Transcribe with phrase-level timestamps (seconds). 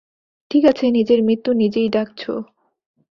[0.51, 2.33] ঠিকাছে নিজের মৃত্যু নিজেই ডাকছো!